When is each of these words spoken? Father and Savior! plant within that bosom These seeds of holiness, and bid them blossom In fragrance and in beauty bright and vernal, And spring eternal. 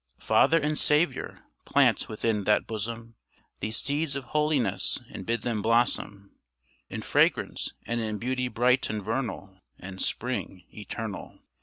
Father 0.17 0.57
and 0.57 0.79
Savior! 0.79 1.43
plant 1.63 2.09
within 2.09 2.45
that 2.45 2.65
bosom 2.65 3.13
These 3.59 3.77
seeds 3.77 4.15
of 4.15 4.23
holiness, 4.23 4.97
and 5.11 5.27
bid 5.27 5.43
them 5.43 5.61
blossom 5.61 6.31
In 6.89 7.03
fragrance 7.03 7.73
and 7.85 8.01
in 8.01 8.17
beauty 8.17 8.47
bright 8.47 8.89
and 8.89 9.03
vernal, 9.03 9.59
And 9.77 10.01
spring 10.01 10.63
eternal. 10.73 11.37